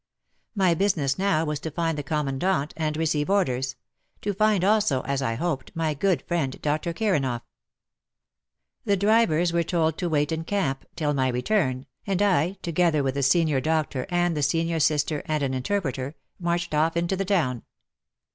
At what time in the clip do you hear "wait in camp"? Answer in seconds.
10.09-10.85